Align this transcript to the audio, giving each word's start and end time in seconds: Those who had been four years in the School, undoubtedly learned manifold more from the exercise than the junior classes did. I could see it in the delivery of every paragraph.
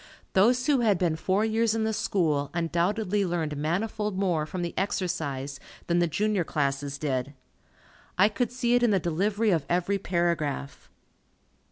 Those 0.33 0.65
who 0.65 0.79
had 0.79 0.97
been 0.97 1.15
four 1.15 1.45
years 1.45 1.75
in 1.75 1.83
the 1.83 1.93
School, 1.93 2.49
undoubtedly 2.55 3.23
learned 3.23 3.55
manifold 3.55 4.17
more 4.17 4.47
from 4.47 4.63
the 4.63 4.73
exercise 4.75 5.59
than 5.85 5.99
the 5.99 6.07
junior 6.07 6.43
classes 6.43 6.97
did. 6.97 7.35
I 8.17 8.27
could 8.27 8.51
see 8.51 8.73
it 8.73 8.81
in 8.81 8.89
the 8.89 8.99
delivery 8.99 9.51
of 9.51 9.63
every 9.69 9.99
paragraph. 9.99 10.89